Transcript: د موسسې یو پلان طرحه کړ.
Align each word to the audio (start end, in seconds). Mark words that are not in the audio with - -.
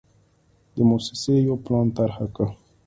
د 0.75 0.77
موسسې 0.89 1.33
یو 1.47 1.55
پلان 1.65 1.87
طرحه 1.97 2.25
کړ. 2.35 2.47